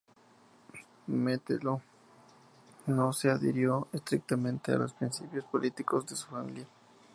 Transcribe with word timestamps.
Metelo 1.05 1.79
no 2.87 3.13
se 3.13 3.29
adhirió 3.29 3.87
estrictamente 3.93 4.71
a 4.71 4.79
los 4.79 4.93
principios 4.93 5.45
políticos 5.45 6.07
de 6.07 6.15
su 6.15 6.25
familia. 6.25 6.65